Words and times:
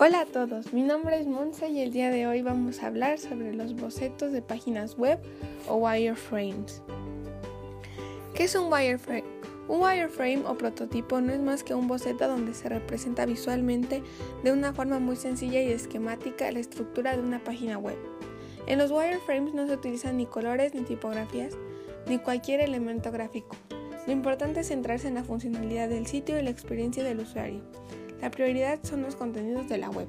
Hola 0.00 0.20
a 0.20 0.26
todos, 0.26 0.72
mi 0.72 0.82
nombre 0.82 1.18
es 1.18 1.26
Monse 1.26 1.70
y 1.70 1.80
el 1.80 1.90
día 1.90 2.10
de 2.10 2.24
hoy 2.28 2.40
vamos 2.40 2.84
a 2.84 2.86
hablar 2.86 3.18
sobre 3.18 3.52
los 3.52 3.74
bocetos 3.74 4.30
de 4.30 4.40
páginas 4.40 4.96
web 4.96 5.18
o 5.66 5.74
wireframes. 5.74 6.82
¿Qué 8.32 8.44
es 8.44 8.54
un 8.54 8.72
wireframe? 8.72 9.24
Un 9.66 9.82
wireframe 9.82 10.44
o 10.46 10.56
prototipo 10.56 11.20
no 11.20 11.32
es 11.32 11.40
más 11.40 11.64
que 11.64 11.74
un 11.74 11.88
boceto 11.88 12.28
donde 12.28 12.54
se 12.54 12.68
representa 12.68 13.26
visualmente 13.26 14.04
de 14.44 14.52
una 14.52 14.72
forma 14.72 15.00
muy 15.00 15.16
sencilla 15.16 15.60
y 15.60 15.72
esquemática 15.72 16.52
la 16.52 16.60
estructura 16.60 17.16
de 17.16 17.22
una 17.24 17.42
página 17.42 17.76
web. 17.76 17.98
En 18.68 18.78
los 18.78 18.92
wireframes 18.92 19.52
no 19.52 19.66
se 19.66 19.74
utilizan 19.74 20.16
ni 20.16 20.26
colores 20.26 20.74
ni 20.74 20.82
tipografías 20.82 21.58
ni 22.06 22.20
cualquier 22.20 22.60
elemento 22.60 23.10
gráfico. 23.10 23.56
Lo 24.06 24.12
importante 24.12 24.60
es 24.60 24.68
centrarse 24.68 25.08
en 25.08 25.16
la 25.16 25.24
funcionalidad 25.24 25.88
del 25.88 26.06
sitio 26.06 26.38
y 26.38 26.42
la 26.42 26.50
experiencia 26.50 27.02
del 27.02 27.18
usuario. 27.18 27.62
La 28.20 28.30
prioridad 28.30 28.80
son 28.82 29.02
los 29.02 29.16
contenidos 29.16 29.68
de 29.68 29.78
la 29.78 29.90
web. 29.90 30.08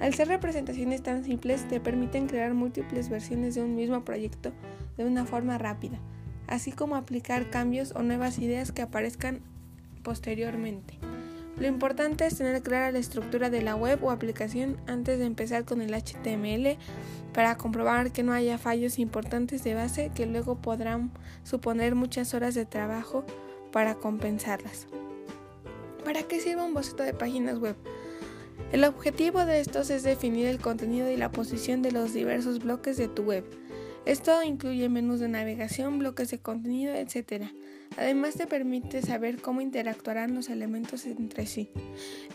Al 0.00 0.14
ser 0.14 0.28
representaciones 0.28 1.02
tan 1.02 1.24
simples, 1.24 1.68
te 1.68 1.80
permiten 1.80 2.26
crear 2.26 2.54
múltiples 2.54 3.10
versiones 3.10 3.54
de 3.54 3.62
un 3.62 3.74
mismo 3.74 4.04
proyecto 4.04 4.52
de 4.96 5.04
una 5.04 5.26
forma 5.26 5.58
rápida, 5.58 5.98
así 6.46 6.72
como 6.72 6.96
aplicar 6.96 7.50
cambios 7.50 7.92
o 7.94 8.02
nuevas 8.02 8.38
ideas 8.38 8.72
que 8.72 8.82
aparezcan 8.82 9.40
posteriormente. 10.02 10.94
Lo 11.58 11.66
importante 11.66 12.24
es 12.24 12.38
tener 12.38 12.62
clara 12.62 12.90
la 12.90 12.98
estructura 12.98 13.50
de 13.50 13.60
la 13.60 13.76
web 13.76 14.02
o 14.02 14.10
aplicación 14.10 14.78
antes 14.86 15.18
de 15.18 15.26
empezar 15.26 15.66
con 15.66 15.82
el 15.82 15.92
HTML 15.92 16.78
para 17.34 17.56
comprobar 17.56 18.12
que 18.12 18.22
no 18.22 18.32
haya 18.32 18.56
fallos 18.56 18.98
importantes 18.98 19.62
de 19.62 19.74
base 19.74 20.10
que 20.14 20.24
luego 20.24 20.56
podrán 20.56 21.10
suponer 21.42 21.94
muchas 21.94 22.32
horas 22.32 22.54
de 22.54 22.64
trabajo 22.64 23.24
para 23.72 23.96
compensarlas. 23.96 24.86
¿Para 26.04 26.22
qué 26.22 26.40
sirve 26.40 26.62
un 26.62 26.74
boceto 26.74 27.02
de 27.02 27.14
páginas 27.14 27.58
web? 27.58 27.76
El 28.72 28.84
objetivo 28.84 29.44
de 29.44 29.60
estos 29.60 29.90
es 29.90 30.02
definir 30.02 30.46
el 30.46 30.60
contenido 30.60 31.10
y 31.10 31.16
la 31.16 31.32
posición 31.32 31.82
de 31.82 31.92
los 31.92 32.14
diversos 32.14 32.60
bloques 32.60 32.96
de 32.96 33.08
tu 33.08 33.22
web. 33.22 33.44
Esto 34.06 34.42
incluye 34.42 34.88
menús 34.88 35.20
de 35.20 35.28
navegación, 35.28 35.98
bloques 35.98 36.30
de 36.30 36.38
contenido, 36.38 36.94
etc. 36.94 37.44
Además 37.98 38.34
te 38.34 38.46
permite 38.46 39.02
saber 39.02 39.42
cómo 39.42 39.60
interactuarán 39.60 40.34
los 40.34 40.48
elementos 40.48 41.04
entre 41.04 41.46
sí. 41.46 41.70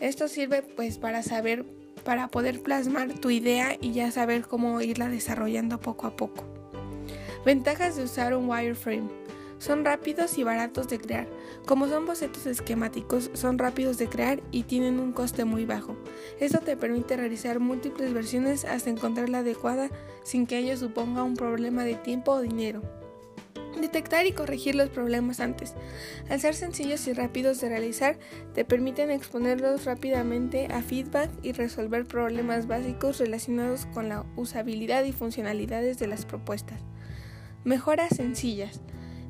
Esto 0.00 0.28
sirve 0.28 0.62
pues 0.62 0.98
para 0.98 1.22
saber 1.22 1.64
para 2.04 2.28
poder 2.28 2.62
plasmar 2.62 3.14
tu 3.14 3.30
idea 3.30 3.76
y 3.80 3.92
ya 3.92 4.12
saber 4.12 4.46
cómo 4.46 4.80
irla 4.80 5.08
desarrollando 5.08 5.80
poco 5.80 6.06
a 6.06 6.14
poco. 6.14 6.44
Ventajas 7.44 7.96
de 7.96 8.04
usar 8.04 8.36
un 8.36 8.48
wireframe. 8.48 9.08
Son 9.58 9.84
rápidos 9.84 10.36
y 10.38 10.42
baratos 10.42 10.88
de 10.88 10.98
crear. 10.98 11.26
Como 11.66 11.88
son 11.88 12.06
bocetos 12.06 12.46
esquemáticos, 12.46 13.30
son 13.32 13.58
rápidos 13.58 13.96
de 13.98 14.08
crear 14.08 14.42
y 14.50 14.64
tienen 14.64 15.00
un 15.00 15.12
coste 15.12 15.44
muy 15.44 15.64
bajo. 15.64 15.96
Esto 16.40 16.58
te 16.58 16.76
permite 16.76 17.16
realizar 17.16 17.58
múltiples 17.58 18.12
versiones 18.12 18.64
hasta 18.64 18.90
encontrar 18.90 19.28
la 19.28 19.38
adecuada 19.38 19.90
sin 20.24 20.46
que 20.46 20.58
ello 20.58 20.76
suponga 20.76 21.22
un 21.22 21.34
problema 21.34 21.84
de 21.84 21.94
tiempo 21.94 22.32
o 22.32 22.40
dinero. 22.40 22.82
Detectar 23.80 24.24
y 24.24 24.32
corregir 24.32 24.74
los 24.74 24.88
problemas 24.88 25.38
antes. 25.38 25.74
Al 26.30 26.40
ser 26.40 26.54
sencillos 26.54 27.06
y 27.08 27.12
rápidos 27.12 27.60
de 27.60 27.68
realizar, 27.68 28.18
te 28.54 28.64
permiten 28.64 29.10
exponerlos 29.10 29.84
rápidamente 29.84 30.66
a 30.72 30.80
feedback 30.80 31.30
y 31.42 31.52
resolver 31.52 32.06
problemas 32.06 32.66
básicos 32.66 33.18
relacionados 33.18 33.84
con 33.86 34.08
la 34.08 34.24
usabilidad 34.34 35.04
y 35.04 35.12
funcionalidades 35.12 35.98
de 35.98 36.06
las 36.06 36.24
propuestas. 36.24 36.80
Mejoras 37.64 38.16
sencillas. 38.16 38.80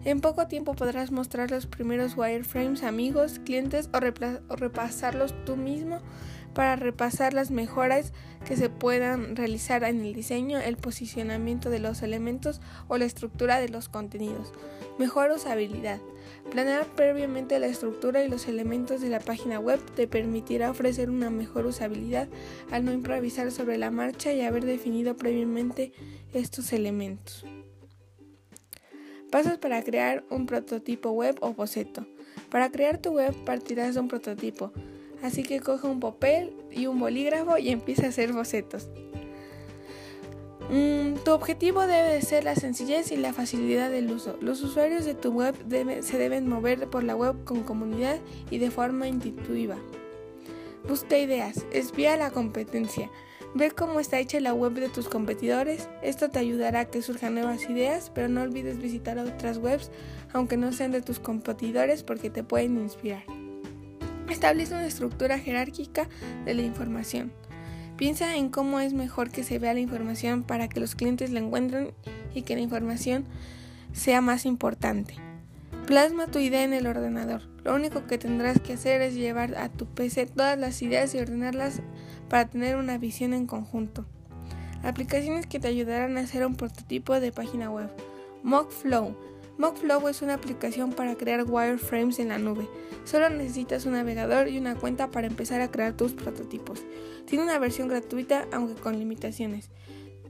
En 0.06 0.20
poco 0.20 0.46
tiempo 0.46 0.74
podrás 0.74 1.10
mostrar 1.10 1.50
los 1.50 1.66
primeros 1.66 2.16
wireframes 2.16 2.84
a 2.84 2.88
amigos, 2.88 3.40
clientes 3.44 3.90
o, 3.92 4.54
repasarlos 4.54 5.34
tú 5.44 5.56
mismo 5.56 5.98
para 6.54 6.76
repasar 6.76 7.34
las 7.34 7.50
mejoras 7.50 8.12
que 8.46 8.54
se 8.54 8.70
puedan 8.70 9.34
realizar 9.34 9.82
en 9.82 10.04
el 10.04 10.14
diseño, 10.14 10.60
el 10.60 10.76
posicionamiento 10.76 11.70
de 11.70 11.80
los 11.80 12.02
elementos 12.02 12.60
o 12.86 12.98
la 12.98 13.04
estructura 13.04 13.58
de 13.58 13.68
los 13.68 13.88
contenidos. 13.88 14.52
Mejor 14.96 15.32
usabilidad. 15.32 15.98
Planear 16.52 16.86
previamente 16.94 17.58
la 17.58 17.66
estructura 17.66 18.22
y 18.22 18.28
los 18.28 18.46
elementos 18.46 19.00
de 19.00 19.08
la 19.08 19.18
página 19.18 19.58
web 19.58 19.80
te 19.96 20.06
permitirá 20.06 20.70
ofrecer 20.70 21.10
una 21.10 21.30
mejor 21.30 21.66
usabilidad 21.66 22.28
al 22.70 22.84
no 22.84 22.92
improvisar 22.92 23.50
sobre 23.50 23.76
la 23.76 23.90
marcha 23.90 24.32
y 24.32 24.42
haber 24.42 24.66
definido 24.66 25.16
previamente 25.16 25.92
estos 26.32 26.72
elementos. 26.72 27.44
Pasos 29.36 29.58
para 29.58 29.82
crear 29.82 30.24
un 30.30 30.46
prototipo 30.46 31.10
web 31.10 31.36
o 31.40 31.52
boceto. 31.52 32.06
Para 32.50 32.70
crear 32.70 32.96
tu 32.96 33.10
web 33.10 33.34
partirás 33.44 33.92
de 33.92 34.00
un 34.00 34.08
prototipo, 34.08 34.72
así 35.22 35.42
que 35.42 35.60
coge 35.60 35.86
un 35.86 36.00
papel 36.00 36.54
y 36.70 36.86
un 36.86 36.98
bolígrafo 36.98 37.58
y 37.58 37.68
empieza 37.68 38.06
a 38.06 38.08
hacer 38.08 38.32
bocetos. 38.32 38.88
Mm, 40.70 41.16
tu 41.22 41.32
objetivo 41.32 41.86
debe 41.86 42.22
ser 42.22 42.44
la 42.44 42.54
sencillez 42.54 43.12
y 43.12 43.18
la 43.18 43.34
facilidad 43.34 43.90
del 43.90 44.10
uso. 44.10 44.38
Los 44.40 44.62
usuarios 44.62 45.04
de 45.04 45.12
tu 45.12 45.32
web 45.32 45.54
se 46.00 46.16
deben 46.16 46.48
mover 46.48 46.88
por 46.88 47.04
la 47.04 47.14
web 47.14 47.44
con 47.44 47.62
comunidad 47.62 48.18
y 48.50 48.56
de 48.56 48.70
forma 48.70 49.06
intuitiva. 49.06 49.76
Busca 50.88 51.18
ideas, 51.18 51.66
espía 51.72 52.16
la 52.16 52.30
competencia. 52.30 53.10
Ve 53.54 53.70
cómo 53.70 54.00
está 54.00 54.18
hecha 54.18 54.40
la 54.40 54.52
web 54.52 54.74
de 54.74 54.88
tus 54.88 55.08
competidores. 55.08 55.88
Esto 56.02 56.28
te 56.28 56.38
ayudará 56.38 56.80
a 56.80 56.84
que 56.86 57.02
surjan 57.02 57.34
nuevas 57.34 57.68
ideas, 57.70 58.10
pero 58.14 58.28
no 58.28 58.42
olvides 58.42 58.78
visitar 58.78 59.18
otras 59.18 59.58
webs, 59.58 59.90
aunque 60.32 60.56
no 60.56 60.72
sean 60.72 60.92
de 60.92 61.02
tus 61.02 61.18
competidores, 61.20 62.02
porque 62.02 62.30
te 62.30 62.44
pueden 62.44 62.76
inspirar. 62.78 63.24
Establece 64.28 64.74
una 64.74 64.86
estructura 64.86 65.38
jerárquica 65.38 66.08
de 66.44 66.54
la 66.54 66.62
información. 66.62 67.32
Piensa 67.96 68.36
en 68.36 68.50
cómo 68.50 68.80
es 68.80 68.92
mejor 68.92 69.30
que 69.30 69.42
se 69.42 69.58
vea 69.58 69.72
la 69.72 69.80
información 69.80 70.42
para 70.42 70.68
que 70.68 70.80
los 70.80 70.94
clientes 70.94 71.30
la 71.30 71.40
encuentren 71.40 71.94
y 72.34 72.42
que 72.42 72.54
la 72.54 72.60
información 72.60 73.24
sea 73.92 74.20
más 74.20 74.44
importante. 74.44 75.25
Plasma 75.86 76.26
tu 76.26 76.40
idea 76.40 76.64
en 76.64 76.72
el 76.72 76.88
ordenador. 76.88 77.42
Lo 77.62 77.72
único 77.72 78.08
que 78.08 78.18
tendrás 78.18 78.58
que 78.58 78.72
hacer 78.72 79.02
es 79.02 79.14
llevar 79.14 79.56
a 79.56 79.68
tu 79.68 79.86
PC 79.86 80.26
todas 80.26 80.58
las 80.58 80.82
ideas 80.82 81.14
y 81.14 81.20
ordenarlas 81.20 81.80
para 82.28 82.48
tener 82.48 82.74
una 82.74 82.98
visión 82.98 83.32
en 83.32 83.46
conjunto. 83.46 84.04
Aplicaciones 84.82 85.46
que 85.46 85.60
te 85.60 85.68
ayudarán 85.68 86.18
a 86.18 86.22
hacer 86.22 86.44
un 86.44 86.56
prototipo 86.56 87.20
de 87.20 87.30
página 87.30 87.70
web. 87.70 87.88
Mockflow. 88.42 89.16
Mockflow 89.58 90.08
es 90.08 90.22
una 90.22 90.34
aplicación 90.34 90.90
para 90.90 91.14
crear 91.14 91.44
wireframes 91.48 92.18
en 92.18 92.30
la 92.30 92.38
nube. 92.38 92.68
Solo 93.04 93.30
necesitas 93.30 93.86
un 93.86 93.92
navegador 93.92 94.48
y 94.48 94.58
una 94.58 94.74
cuenta 94.74 95.12
para 95.12 95.28
empezar 95.28 95.60
a 95.60 95.70
crear 95.70 95.92
tus 95.92 96.14
prototipos. 96.14 96.82
Tiene 97.26 97.44
una 97.44 97.60
versión 97.60 97.86
gratuita, 97.86 98.48
aunque 98.52 98.74
con 98.74 98.98
limitaciones, 98.98 99.70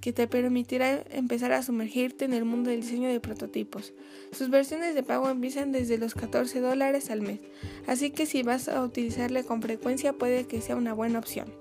que 0.06 0.12
te 0.12 0.28
permitirá 0.28 1.03
empezar 1.11 1.50
a 1.50 1.65
sumergirte 1.65 2.27
en 2.27 2.33
el 2.33 2.44
mundo 2.44 2.71
del 2.71 2.83
diseño 2.83 3.09
de 3.09 3.19
prototipos. 3.19 3.93
Sus 4.31 4.50
versiones 4.50 4.94
de 4.94 5.03
pago 5.03 5.28
empiezan 5.28 5.72
desde 5.72 5.99
los 5.99 6.15
14 6.15 6.61
dólares 6.61 7.11
al 7.11 7.22
mes, 7.22 7.41
así 7.89 8.12
que 8.12 8.25
si 8.25 8.44
vas 8.44 8.69
a 8.69 8.84
utilizarle 8.84 9.43
con 9.43 9.61
frecuencia 9.61 10.12
puede 10.12 10.47
que 10.47 10.61
sea 10.61 10.77
una 10.77 10.93
buena 10.93 11.19
opción. 11.19 11.53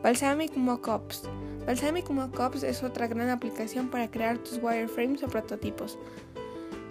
Balsamic 0.00 0.56
Mockups. 0.56 1.22
Balsamic 1.66 2.08
Mockups 2.08 2.62
es 2.62 2.84
otra 2.84 3.08
gran 3.08 3.30
aplicación 3.30 3.88
para 3.88 4.08
crear 4.08 4.38
tus 4.38 4.62
wireframes 4.62 5.24
o 5.24 5.26
prototipos. 5.26 5.98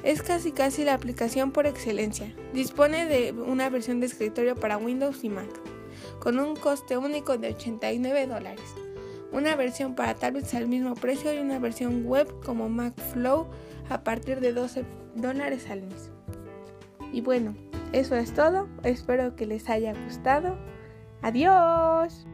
Es 0.03 0.21
casi 0.21 0.51
casi 0.51 0.83
la 0.83 0.95
aplicación 0.95 1.53
por 1.53 1.67
excelencia. 1.67 2.35
Dispone 2.53 3.05
de 3.05 3.31
una 3.31 3.69
versión 3.69 4.01
de 4.01 4.07
escritorio 4.07 4.57
para 4.57 4.75
Windows 4.75 5.23
y 5.23 5.29
Mac, 5.29 5.47
con 6.19 6.37
un 6.37 6.57
coste 6.57 6.97
único 6.97 7.37
de 7.37 7.53
89 7.53 8.27
dólares. 8.27 8.75
Una 9.31 9.55
versión 9.55 9.95
para 9.95 10.15
tablets 10.15 10.53
al 10.53 10.67
mismo 10.67 10.93
precio 10.95 11.33
y 11.33 11.37
una 11.37 11.59
versión 11.59 12.05
web 12.05 12.27
como 12.43 12.67
MacFlow 12.69 13.47
a 13.89 14.03
partir 14.03 14.39
de 14.41 14.53
12 14.53 14.85
dólares 15.15 15.69
al 15.69 15.83
mes. 15.83 16.11
Y 17.13 17.21
bueno, 17.21 17.55
eso 17.93 18.15
es 18.15 18.33
todo. 18.33 18.67
Espero 18.83 19.35
que 19.35 19.45
les 19.45 19.69
haya 19.69 19.93
gustado. 19.93 20.57
Adiós. 21.21 22.25